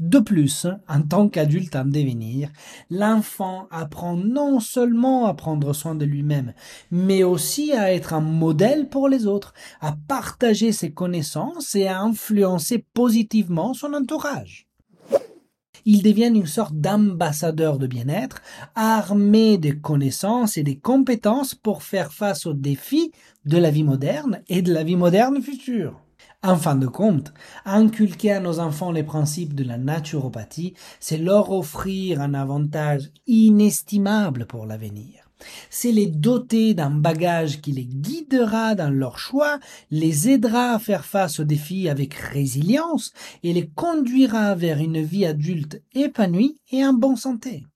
De 0.00 0.18
plus, 0.18 0.66
en 0.88 1.02
tant 1.02 1.28
qu'adulte 1.28 1.76
en 1.76 1.84
devenir, 1.84 2.48
l'enfant 2.88 3.68
apprend 3.70 4.16
non 4.16 4.58
seulement 4.58 5.26
à 5.26 5.34
prendre 5.34 5.74
soin 5.74 5.94
de 5.94 6.06
lui-même, 6.06 6.54
mais 6.90 7.22
aussi 7.22 7.72
à 7.72 7.92
être 7.92 8.14
un 8.14 8.22
modèle 8.22 8.88
pour 8.88 9.10
les 9.10 9.26
autres, 9.26 9.52
à 9.82 9.94
partager 10.08 10.72
ses 10.72 10.92
connaissances 10.92 11.74
et 11.74 11.86
à 11.86 12.00
influencer 12.00 12.82
positivement 12.94 13.74
son 13.74 13.92
entourage. 13.92 14.66
Il 15.84 16.02
devient 16.02 16.32
une 16.34 16.46
sorte 16.46 16.76
d'ambassadeur 16.76 17.78
de 17.78 17.86
bien-être, 17.86 18.40
armé 18.74 19.58
de 19.58 19.72
connaissances 19.72 20.56
et 20.56 20.62
des 20.62 20.78
compétences 20.78 21.54
pour 21.54 21.82
faire 21.82 22.10
face 22.10 22.46
aux 22.46 22.54
défis 22.54 23.12
de 23.44 23.58
la 23.58 23.70
vie 23.70 23.84
moderne 23.84 24.40
et 24.48 24.62
de 24.62 24.72
la 24.72 24.82
vie 24.82 24.96
moderne 24.96 25.42
future. 25.42 26.00
En 26.42 26.56
fin 26.56 26.74
de 26.74 26.86
compte, 26.86 27.34
inculquer 27.66 28.32
à 28.32 28.40
nos 28.40 28.60
enfants 28.60 28.92
les 28.92 29.02
principes 29.02 29.54
de 29.54 29.62
la 29.62 29.76
naturopathie, 29.76 30.72
c'est 30.98 31.18
leur 31.18 31.52
offrir 31.52 32.22
un 32.22 32.32
avantage 32.32 33.10
inestimable 33.26 34.46
pour 34.46 34.64
l'avenir. 34.64 35.30
C'est 35.68 35.92
les 35.92 36.06
doter 36.06 36.72
d'un 36.72 36.90
bagage 36.90 37.60
qui 37.60 37.72
les 37.72 37.84
guidera 37.84 38.74
dans 38.74 38.88
leurs 38.88 39.18
choix, 39.18 39.58
les 39.90 40.30
aidera 40.30 40.72
à 40.72 40.78
faire 40.78 41.04
face 41.04 41.40
aux 41.40 41.44
défis 41.44 41.90
avec 41.90 42.14
résilience 42.14 43.12
et 43.42 43.52
les 43.52 43.68
conduira 43.68 44.54
vers 44.54 44.78
une 44.78 45.02
vie 45.02 45.26
adulte 45.26 45.82
épanouie 45.92 46.58
et 46.72 46.82
en 46.86 46.94
bonne 46.94 47.16
santé 47.16 47.66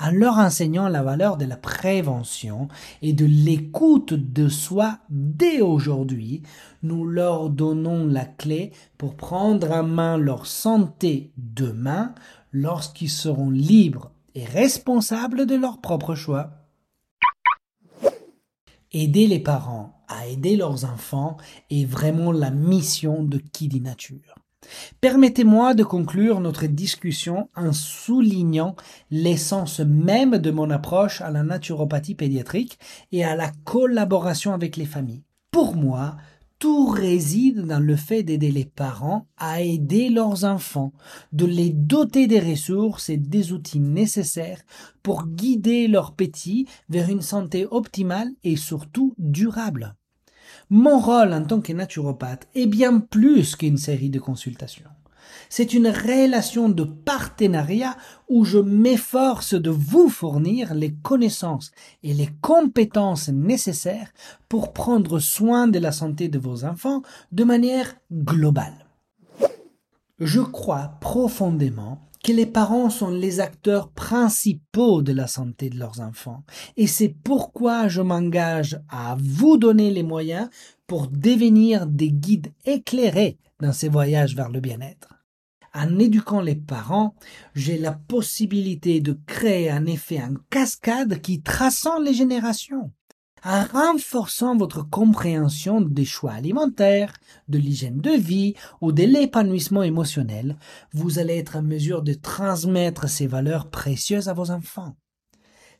en 0.00 0.10
leur 0.10 0.38
enseignant 0.38 0.88
la 0.88 1.02
valeur 1.02 1.36
de 1.36 1.44
la 1.44 1.56
prévention 1.56 2.68
et 3.02 3.12
de 3.12 3.26
l'écoute 3.26 4.14
de 4.14 4.48
soi 4.48 4.98
dès 5.10 5.60
aujourd'hui, 5.60 6.42
nous 6.82 7.06
leur 7.06 7.50
donnons 7.50 8.06
la 8.06 8.24
clé 8.24 8.72
pour 8.96 9.16
prendre 9.16 9.70
en 9.70 9.82
main 9.82 10.16
leur 10.16 10.46
santé 10.46 11.32
demain 11.36 12.14
lorsqu'ils 12.52 13.10
seront 13.10 13.50
libres 13.50 14.10
et 14.34 14.44
responsables 14.44 15.46
de 15.46 15.54
leurs 15.54 15.80
propres 15.80 16.14
choix. 16.14 16.50
Aider 18.92 19.26
les 19.26 19.38
parents 19.38 20.02
à 20.08 20.26
aider 20.26 20.56
leurs 20.56 20.84
enfants 20.84 21.36
est 21.70 21.84
vraiment 21.84 22.32
la 22.32 22.50
mission 22.50 23.22
de 23.22 23.38
dit 23.38 23.80
Nature. 23.80 24.34
Permettez-moi 25.00 25.74
de 25.74 25.84
conclure 25.84 26.40
notre 26.40 26.66
discussion 26.66 27.48
en 27.56 27.72
soulignant 27.72 28.76
l'essence 29.10 29.80
même 29.80 30.38
de 30.38 30.50
mon 30.50 30.70
approche 30.70 31.20
à 31.20 31.30
la 31.30 31.42
naturopathie 31.42 32.14
pédiatrique 32.14 32.78
et 33.12 33.24
à 33.24 33.34
la 33.34 33.50
collaboration 33.64 34.52
avec 34.52 34.76
les 34.76 34.84
familles. 34.84 35.24
Pour 35.50 35.74
moi, 35.74 36.16
tout 36.58 36.88
réside 36.88 37.62
dans 37.62 37.80
le 37.80 37.96
fait 37.96 38.22
d'aider 38.22 38.50
les 38.50 38.66
parents 38.66 39.26
à 39.38 39.62
aider 39.62 40.10
leurs 40.10 40.44
enfants, 40.44 40.92
de 41.32 41.46
les 41.46 41.70
doter 41.70 42.26
des 42.26 42.38
ressources 42.38 43.08
et 43.08 43.16
des 43.16 43.52
outils 43.52 43.80
nécessaires 43.80 44.60
pour 45.02 45.26
guider 45.26 45.88
leurs 45.88 46.12
petits 46.12 46.66
vers 46.90 47.08
une 47.08 47.22
santé 47.22 47.66
optimale 47.70 48.30
et 48.44 48.56
surtout 48.56 49.14
durable. 49.16 49.96
Mon 50.70 51.00
rôle 51.00 51.32
en 51.32 51.44
tant 51.44 51.60
que 51.60 51.72
naturopathe 51.72 52.46
est 52.54 52.66
bien 52.66 53.00
plus 53.00 53.56
qu'une 53.56 53.76
série 53.76 54.08
de 54.08 54.20
consultations. 54.20 54.84
C'est 55.48 55.74
une 55.74 55.88
relation 55.88 56.68
de 56.68 56.84
partenariat 56.84 57.96
où 58.28 58.44
je 58.44 58.58
m'efforce 58.58 59.54
de 59.54 59.70
vous 59.70 60.08
fournir 60.08 60.74
les 60.74 60.94
connaissances 60.94 61.72
et 62.04 62.14
les 62.14 62.28
compétences 62.40 63.28
nécessaires 63.28 64.12
pour 64.48 64.72
prendre 64.72 65.18
soin 65.18 65.66
de 65.66 65.80
la 65.80 65.90
santé 65.90 66.28
de 66.28 66.38
vos 66.38 66.64
enfants 66.64 67.02
de 67.32 67.42
manière 67.42 67.96
globale. 68.12 68.86
Je 70.20 70.40
crois 70.40 70.98
profondément 71.00 72.09
que 72.22 72.32
les 72.32 72.46
parents 72.46 72.90
sont 72.90 73.10
les 73.10 73.40
acteurs 73.40 73.90
principaux 73.90 75.02
de 75.02 75.12
la 75.12 75.26
santé 75.26 75.70
de 75.70 75.78
leurs 75.78 76.00
enfants. 76.00 76.44
Et 76.76 76.86
c'est 76.86 77.08
pourquoi 77.08 77.88
je 77.88 78.02
m'engage 78.02 78.80
à 78.88 79.16
vous 79.18 79.56
donner 79.56 79.90
les 79.90 80.02
moyens 80.02 80.48
pour 80.86 81.08
devenir 81.08 81.86
des 81.86 82.10
guides 82.10 82.52
éclairés 82.64 83.38
dans 83.60 83.72
ces 83.72 83.88
voyages 83.88 84.36
vers 84.36 84.50
le 84.50 84.60
bien-être. 84.60 85.14
En 85.72 85.98
éduquant 85.98 86.40
les 86.40 86.56
parents, 86.56 87.14
j'ai 87.54 87.78
la 87.78 87.92
possibilité 87.92 89.00
de 89.00 89.16
créer 89.26 89.70
un 89.70 89.86
effet 89.86 90.20
en 90.20 90.34
cascade 90.50 91.20
qui 91.20 91.42
transcende 91.42 92.04
les 92.04 92.14
générations 92.14 92.90
en 93.44 93.64
renforçant 93.64 94.56
votre 94.56 94.82
compréhension 94.82 95.80
des 95.80 96.04
choix 96.04 96.32
alimentaires, 96.32 97.14
de 97.48 97.58
l'hygiène 97.58 98.00
de 98.00 98.10
vie 98.10 98.54
ou 98.80 98.92
de 98.92 99.04
l'épanouissement 99.04 99.82
émotionnel, 99.82 100.56
vous 100.92 101.18
allez 101.18 101.38
être 101.38 101.56
en 101.56 101.62
mesure 101.62 102.02
de 102.02 102.14
transmettre 102.14 103.08
ces 103.08 103.26
valeurs 103.26 103.70
précieuses 103.70 104.28
à 104.28 104.32
vos 104.32 104.50
enfants. 104.50 104.94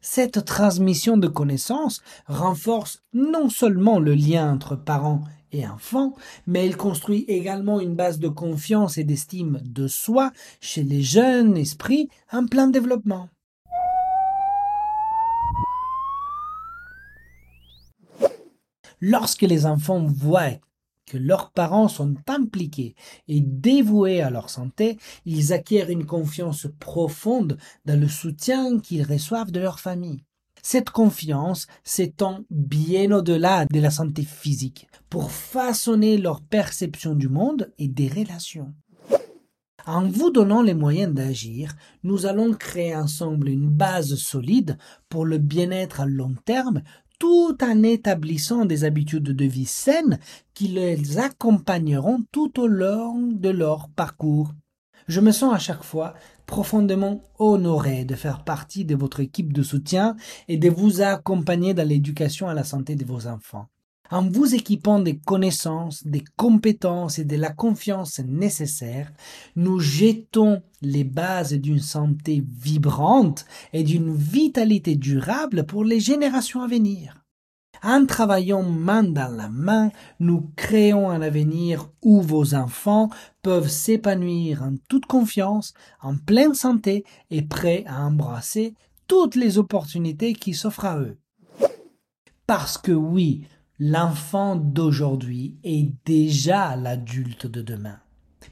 Cette 0.00 0.44
transmission 0.46 1.18
de 1.18 1.28
connaissances 1.28 2.00
renforce 2.26 3.02
non 3.12 3.50
seulement 3.50 3.98
le 3.98 4.14
lien 4.14 4.50
entre 4.50 4.74
parents 4.74 5.22
et 5.52 5.66
enfants, 5.66 6.14
mais 6.46 6.66
elle 6.66 6.76
construit 6.76 7.24
également 7.28 7.80
une 7.80 7.96
base 7.96 8.18
de 8.18 8.28
confiance 8.28 8.96
et 8.96 9.04
d'estime 9.04 9.60
de 9.62 9.88
soi 9.88 10.32
chez 10.60 10.82
les 10.82 11.02
jeunes 11.02 11.56
esprits 11.56 12.08
en 12.32 12.46
plein 12.46 12.68
développement. 12.68 13.28
Lorsque 19.00 19.42
les 19.42 19.66
enfants 19.66 20.04
voient 20.04 20.58
que 21.06 21.16
leurs 21.18 21.50
parents 21.50 21.88
sont 21.88 22.14
impliqués 22.28 22.94
et 23.26 23.40
dévoués 23.40 24.20
à 24.20 24.30
leur 24.30 24.48
santé, 24.50 24.98
ils 25.24 25.52
acquièrent 25.52 25.90
une 25.90 26.06
confiance 26.06 26.68
profonde 26.78 27.58
dans 27.84 27.98
le 27.98 28.08
soutien 28.08 28.78
qu'ils 28.78 29.04
reçoivent 29.04 29.50
de 29.50 29.60
leur 29.60 29.80
famille. 29.80 30.22
Cette 30.62 30.90
confiance 30.90 31.66
s'étend 31.82 32.40
bien 32.50 33.10
au-delà 33.12 33.64
de 33.64 33.80
la 33.80 33.90
santé 33.90 34.22
physique 34.22 34.88
pour 35.08 35.32
façonner 35.32 36.18
leur 36.18 36.42
perception 36.42 37.14
du 37.14 37.28
monde 37.28 37.72
et 37.78 37.88
des 37.88 38.08
relations. 38.08 38.72
En 39.86 40.06
vous 40.06 40.30
donnant 40.30 40.62
les 40.62 40.74
moyens 40.74 41.14
d'agir, 41.14 41.74
nous 42.04 42.26
allons 42.26 42.52
créer 42.52 42.94
ensemble 42.94 43.48
une 43.48 43.68
base 43.68 44.14
solide 44.16 44.76
pour 45.08 45.24
le 45.24 45.38
bien-être 45.38 46.00
à 46.00 46.06
long 46.06 46.34
terme 46.44 46.82
tout 47.20 47.56
en 47.62 47.82
établissant 47.84 48.64
des 48.64 48.82
habitudes 48.82 49.22
de 49.22 49.44
vie 49.44 49.66
saines 49.66 50.18
qui 50.54 50.68
les 50.68 51.18
accompagneront 51.18 52.24
tout 52.32 52.58
au 52.58 52.66
long 52.66 53.18
de 53.18 53.50
leur 53.50 53.88
parcours. 53.90 54.52
Je 55.06 55.20
me 55.20 55.30
sens 55.30 55.54
à 55.54 55.58
chaque 55.58 55.84
fois 55.84 56.14
profondément 56.46 57.22
honoré 57.38 58.04
de 58.04 58.14
faire 58.14 58.42
partie 58.42 58.84
de 58.84 58.96
votre 58.96 59.20
équipe 59.20 59.52
de 59.52 59.62
soutien 59.62 60.16
et 60.48 60.56
de 60.56 60.70
vous 60.70 61.02
accompagner 61.02 61.74
dans 61.74 61.86
l'éducation 61.86 62.48
à 62.48 62.54
la 62.54 62.64
santé 62.64 62.96
de 62.96 63.04
vos 63.04 63.26
enfants. 63.26 63.68
En 64.12 64.28
vous 64.28 64.56
équipant 64.56 64.98
des 64.98 65.18
connaissances, 65.18 66.04
des 66.04 66.24
compétences 66.36 67.20
et 67.20 67.24
de 67.24 67.36
la 67.36 67.50
confiance 67.50 68.18
nécessaires, 68.18 69.12
nous 69.54 69.78
jetons 69.78 70.62
les 70.82 71.04
bases 71.04 71.52
d'une 71.52 71.78
santé 71.78 72.44
vibrante 72.60 73.46
et 73.72 73.84
d'une 73.84 74.12
vitalité 74.12 74.96
durable 74.96 75.64
pour 75.64 75.84
les 75.84 76.00
générations 76.00 76.60
à 76.60 76.66
venir. 76.66 77.24
En 77.84 78.04
travaillant 78.04 78.64
main 78.64 79.04
dans 79.04 79.34
la 79.34 79.48
main, 79.48 79.90
nous 80.18 80.50
créons 80.56 81.08
un 81.08 81.22
avenir 81.22 81.88
où 82.02 82.20
vos 82.20 82.54
enfants 82.54 83.10
peuvent 83.42 83.70
s'épanouir 83.70 84.64
en 84.64 84.74
toute 84.88 85.06
confiance, 85.06 85.72
en 86.02 86.16
pleine 86.16 86.54
santé 86.54 87.04
et 87.30 87.42
prêts 87.42 87.84
à 87.86 88.04
embrasser 88.04 88.74
toutes 89.06 89.36
les 89.36 89.56
opportunités 89.56 90.34
qui 90.34 90.52
s'offrent 90.52 90.84
à 90.84 90.98
eux. 90.98 91.16
Parce 92.46 92.76
que 92.76 92.92
oui, 92.92 93.46
L'enfant 93.82 94.56
d'aujourd'hui 94.56 95.56
est 95.64 95.90
déjà 96.04 96.76
l'adulte 96.76 97.46
de 97.46 97.62
demain. 97.62 97.96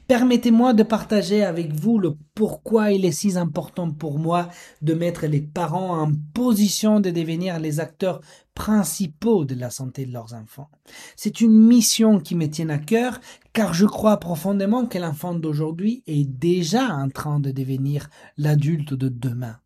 Permettez-moi 0.07 0.73
de 0.73 0.81
partager 0.81 1.43
avec 1.43 1.71
vous 1.71 1.99
le 1.99 2.15
pourquoi 2.33 2.93
il 2.93 3.05
est 3.05 3.11
si 3.11 3.37
important 3.37 3.91
pour 3.91 4.17
moi 4.17 4.49
de 4.81 4.95
mettre 4.95 5.27
les 5.27 5.41
parents 5.41 6.01
en 6.01 6.11
position 6.33 6.99
de 6.99 7.11
devenir 7.11 7.59
les 7.59 7.79
acteurs 7.79 8.21
principaux 8.55 9.45
de 9.45 9.53
la 9.53 9.69
santé 9.69 10.07
de 10.07 10.13
leurs 10.13 10.33
enfants. 10.33 10.71
C'est 11.15 11.41
une 11.41 11.59
mission 11.59 12.19
qui 12.19 12.33
me 12.33 12.49
tient 12.49 12.69
à 12.69 12.79
cœur 12.79 13.21
car 13.53 13.75
je 13.75 13.85
crois 13.85 14.17
profondément 14.17 14.87
que 14.87 14.97
l'enfant 14.97 15.35
d'aujourd'hui 15.35 16.01
est 16.07 16.25
déjà 16.25 16.87
en 16.87 17.07
train 17.07 17.39
de 17.39 17.51
devenir 17.51 18.09
l'adulte 18.35 18.95
de 18.95 19.09
demain. 19.09 19.59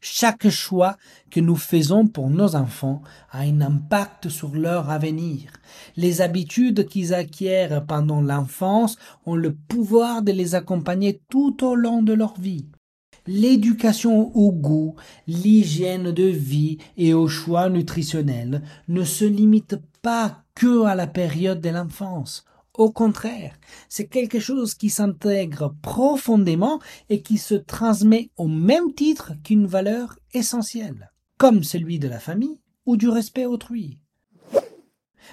Chaque 0.00 0.48
choix 0.48 0.96
que 1.30 1.40
nous 1.40 1.56
faisons 1.56 2.06
pour 2.06 2.30
nos 2.30 2.54
enfants 2.54 3.02
a 3.30 3.40
un 3.40 3.60
impact 3.60 4.28
sur 4.28 4.54
leur 4.54 4.90
avenir. 4.90 5.52
Les 5.96 6.20
habitudes 6.20 6.86
qu'ils 6.86 7.14
acquièrent 7.14 7.84
pendant 7.86 8.20
l'enfance 8.20 8.96
ont 9.24 9.34
le 9.34 9.54
pouvoir 9.54 10.22
de 10.22 10.32
les 10.32 10.54
accompagner 10.54 11.20
tout 11.28 11.64
au 11.64 11.74
long 11.74 12.02
de 12.02 12.12
leur 12.12 12.38
vie. 12.38 12.68
L'éducation 13.26 14.36
au 14.36 14.52
goût, 14.52 14.94
l'hygiène 15.26 16.12
de 16.12 16.26
vie 16.26 16.78
et 16.96 17.12
au 17.12 17.26
choix 17.26 17.68
nutritionnel 17.68 18.62
ne 18.86 19.02
se 19.02 19.24
limite 19.24 19.76
pas 20.00 20.44
que 20.54 20.84
à 20.84 20.94
la 20.94 21.08
période 21.08 21.60
de 21.60 21.70
l'enfance. 21.70 22.44
Au 22.76 22.90
contraire, 22.92 23.58
c'est 23.88 24.06
quelque 24.06 24.38
chose 24.38 24.74
qui 24.74 24.90
s'intègre 24.90 25.74
profondément 25.80 26.78
et 27.08 27.22
qui 27.22 27.38
se 27.38 27.54
transmet 27.54 28.30
au 28.36 28.48
même 28.48 28.92
titre 28.92 29.32
qu'une 29.42 29.66
valeur 29.66 30.18
essentielle, 30.34 31.10
comme 31.38 31.64
celui 31.64 31.98
de 31.98 32.08
la 32.08 32.18
famille 32.18 32.60
ou 32.84 32.98
du 32.98 33.08
respect 33.08 33.46
autrui. 33.46 33.98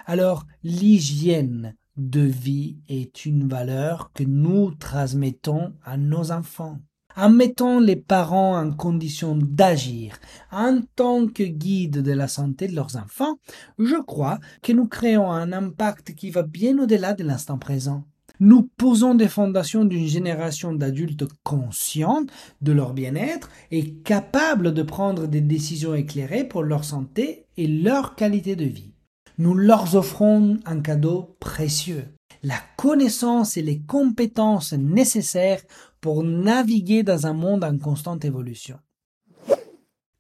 Alors, 0.06 0.46
l'hygiène 0.64 1.76
de 1.98 2.22
vie 2.22 2.78
est 2.88 3.26
une 3.26 3.48
valeur 3.48 4.12
que 4.14 4.24
nous 4.24 4.72
transmettons 4.72 5.74
à 5.84 5.98
nos 5.98 6.32
enfants 6.32 6.80
en 7.16 7.30
mettant 7.30 7.80
les 7.80 7.96
parents 7.96 8.58
en 8.58 8.72
condition 8.72 9.36
d'agir 9.36 10.18
en 10.52 10.80
tant 10.96 11.28
que 11.28 11.44
guide 11.44 12.02
de 12.02 12.12
la 12.12 12.28
santé 12.28 12.68
de 12.68 12.76
leurs 12.76 12.96
enfants, 12.96 13.38
je 13.80 14.02
crois 14.02 14.40
que 14.62 14.74
nous 14.74 14.88
créons 14.88 15.32
un 15.32 15.54
impact 15.54 16.16
qui 16.16 16.30
va 16.32 16.44
bien 16.44 16.78
au-delà 16.80 17.14
de 17.14 17.24
l'instant 17.24 17.58
présent. 17.58 18.06
Nous 18.40 18.64
posons 18.78 19.14
des 19.14 19.28
fondations 19.28 19.86
d'une 19.86 20.08
génération 20.08 20.74
d'adultes 20.74 21.26
conscients 21.44 22.26
de 22.62 22.72
leur 22.72 22.94
bien-être 22.94 23.50
et 23.72 23.94
capables 23.94 24.74
de 24.74 24.82
prendre 24.82 25.28
des 25.28 25.42
décisions 25.42 25.94
éclairées 25.94 26.44
pour 26.44 26.64
leur 26.64 26.84
santé 26.84 27.46
et 27.58 27.68
leur 27.68 28.16
qualité 28.16 28.56
de 28.56 28.66
vie. 28.66 28.94
Nous 29.38 29.54
leur 29.54 29.96
offrons 29.96 30.58
un 30.66 30.82
cadeau 30.82 31.36
précieux, 31.40 32.06
la 32.42 32.60
connaissance 32.76 33.56
et 33.56 33.62
les 33.62 33.80
compétences 33.80 34.74
nécessaires 34.74 35.62
pour 36.04 36.22
naviguer 36.22 37.02
dans 37.02 37.28
un 37.28 37.34
monde 37.34 37.64
en 37.64 37.78
constante 37.78 38.26
évolution. 38.26 38.78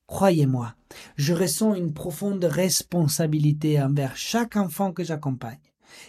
Croyez-moi, 0.07 0.75
je 1.17 1.33
ressens 1.33 1.75
une 1.75 1.93
profonde 1.93 2.45
responsabilité 2.45 3.81
envers 3.81 4.15
chaque 4.15 4.55
enfant 4.55 4.93
que 4.93 5.03
j'accompagne. 5.03 5.59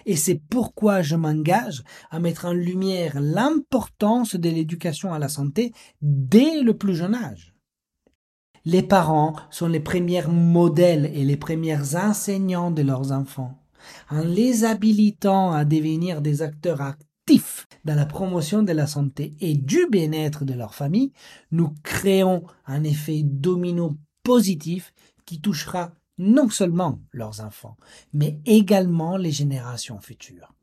Et 0.07 0.15
c'est 0.15 0.41
pourquoi 0.49 1.03
je 1.03 1.17
m'engage 1.17 1.83
à 2.13 2.21
mettre 2.21 2.45
en 2.45 2.53
lumière 2.53 3.21
l'importance 3.21 4.37
de 4.37 4.49
l'éducation 4.49 5.13
à 5.13 5.19
la 5.19 5.29
santé 5.29 5.73
dès 6.01 6.63
le 6.63 6.77
plus 6.77 6.95
jeune 6.95 7.17
âge. 7.17 7.53
Les 8.65 8.83
parents 8.83 9.35
sont 9.51 9.67
les 9.67 9.81
premiers 9.81 10.29
modèles 10.29 11.11
et 11.15 11.25
les 11.25 11.37
premiers 11.37 11.97
enseignants 11.97 12.71
de 12.71 12.83
leurs 12.83 13.11
enfants 13.11 13.59
en 14.09 14.23
les 14.23 14.65
habilitant 14.65 15.51
à 15.51 15.65
devenir 15.65 16.23
des 16.23 16.43
acteurs 16.43 16.81
actifs 16.81 17.09
dans 17.85 17.95
la 17.95 18.07
promotion 18.07 18.63
de 18.63 18.73
la 18.73 18.87
santé 18.87 19.35
et 19.41 19.55
du 19.55 19.87
bien-être 19.91 20.45
de 20.45 20.55
leur 20.55 20.75
famille, 20.75 21.13
nous 21.51 21.75
créons 21.83 22.45
un 22.67 22.85
effet 22.85 23.23
domino 23.23 23.97
positif 24.23 24.93
qui 25.27 25.41
touchera 25.41 25.93
non 26.19 26.49
seulement 26.49 27.01
leurs 27.13 27.41
enfants, 27.41 27.77
mais 28.13 28.39
également 28.47 29.17
les 29.17 29.33
générations 29.33 30.01
futures. 30.01 30.55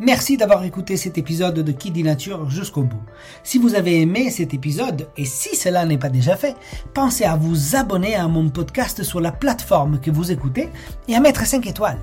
Merci 0.00 0.36
d'avoir 0.36 0.62
écouté 0.62 0.96
cet 0.96 1.18
épisode 1.18 1.56
de 1.56 1.72
Qui 1.72 1.90
dit 1.90 2.04
Nature 2.04 2.48
jusqu'au 2.48 2.84
bout. 2.84 3.02
Si 3.42 3.58
vous 3.58 3.74
avez 3.74 4.00
aimé 4.00 4.30
cet 4.30 4.54
épisode, 4.54 5.08
et 5.16 5.24
si 5.24 5.56
cela 5.56 5.84
n'est 5.84 5.98
pas 5.98 6.08
déjà 6.08 6.36
fait, 6.36 6.54
pensez 6.94 7.24
à 7.24 7.34
vous 7.34 7.74
abonner 7.74 8.14
à 8.14 8.28
mon 8.28 8.48
podcast 8.48 9.02
sur 9.02 9.20
la 9.20 9.32
plateforme 9.32 9.98
que 10.00 10.12
vous 10.12 10.30
écoutez 10.30 10.68
et 11.08 11.16
à 11.16 11.20
mettre 11.20 11.44
5 11.44 11.66
étoiles. 11.66 11.98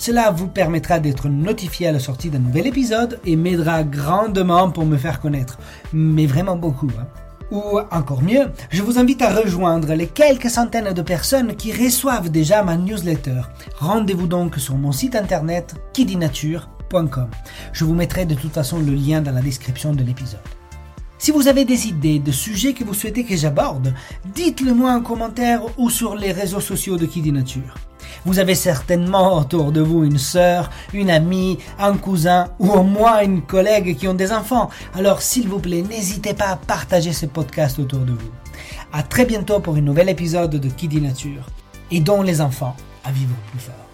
Cela 0.00 0.30
vous 0.30 0.48
permettra 0.48 0.98
d'être 0.98 1.28
notifié 1.28 1.86
à 1.86 1.92
la 1.92 2.00
sortie 2.00 2.30
d'un 2.30 2.38
nouvel 2.38 2.66
épisode 2.66 3.20
et 3.26 3.36
m'aidera 3.36 3.84
grandement 3.84 4.70
pour 4.70 4.86
me 4.86 4.96
faire 4.96 5.20
connaître. 5.20 5.58
Mais 5.92 6.24
vraiment 6.24 6.56
beaucoup. 6.56 6.90
Hein. 6.98 7.06
Ou 7.50 7.80
encore 7.90 8.22
mieux, 8.22 8.50
je 8.70 8.82
vous 8.82 8.98
invite 8.98 9.20
à 9.20 9.28
rejoindre 9.28 9.92
les 9.92 10.06
quelques 10.06 10.48
centaines 10.48 10.94
de 10.94 11.02
personnes 11.02 11.54
qui 11.54 11.70
reçoivent 11.70 12.30
déjà 12.30 12.62
ma 12.62 12.78
newsletter. 12.78 13.42
Rendez-vous 13.78 14.26
donc 14.26 14.56
sur 14.56 14.76
mon 14.76 14.90
site 14.90 15.14
internet 15.14 15.74
kidinature.com 15.92 17.28
je 17.72 17.84
vous 17.84 17.94
mettrai 17.94 18.24
de 18.24 18.34
toute 18.34 18.52
façon 18.52 18.78
le 18.78 18.94
lien 18.94 19.20
dans 19.20 19.32
la 19.32 19.42
description 19.42 19.92
de 19.92 20.02
l'épisode. 20.02 20.40
Si 21.18 21.30
vous 21.30 21.46
avez 21.46 21.66
des 21.66 21.86
idées 21.86 22.18
de 22.18 22.32
sujets 22.32 22.72
que 22.72 22.84
vous 22.84 22.94
souhaitez 22.94 23.24
que 23.24 23.36
j'aborde, 23.36 23.94
dites-le 24.34 24.72
moi 24.72 24.92
en 24.92 25.02
commentaire 25.02 25.60
ou 25.78 25.90
sur 25.90 26.16
les 26.16 26.32
réseaux 26.32 26.60
sociaux 26.60 26.96
de 26.96 27.06
Kidi 27.06 27.30
Nature. 27.30 27.89
Vous 28.24 28.38
avez 28.38 28.54
certainement 28.54 29.38
autour 29.38 29.72
de 29.72 29.80
vous 29.80 30.04
une 30.04 30.18
sœur, 30.18 30.70
une 30.92 31.10
amie, 31.10 31.58
un 31.78 31.96
cousin 31.96 32.48
ou 32.58 32.70
au 32.70 32.82
moins 32.82 33.22
une 33.22 33.42
collègue 33.42 33.96
qui 33.96 34.08
ont 34.08 34.14
des 34.14 34.32
enfants. 34.32 34.70
Alors 34.94 35.22
s'il 35.22 35.48
vous 35.48 35.58
plaît, 35.58 35.82
n'hésitez 35.82 36.34
pas 36.34 36.48
à 36.48 36.56
partager 36.56 37.12
ce 37.12 37.26
podcast 37.26 37.78
autour 37.78 38.00
de 38.00 38.12
vous. 38.12 38.30
À 38.92 39.02
très 39.02 39.24
bientôt 39.24 39.60
pour 39.60 39.76
un 39.76 39.80
nouvel 39.80 40.08
épisode 40.08 40.56
de 40.56 40.68
Kidi 40.68 41.00
Nature 41.00 41.46
et 41.90 42.00
dont 42.00 42.22
les 42.22 42.40
enfants 42.40 42.76
à 43.04 43.12
vivre 43.12 43.34
plus 43.52 43.60
fort. 43.60 43.89